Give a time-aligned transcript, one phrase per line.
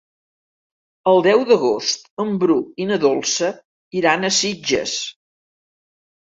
[1.11, 2.55] El deu d'agost en Bru
[2.85, 3.51] i na Dolça
[4.01, 4.97] iran a Sitges.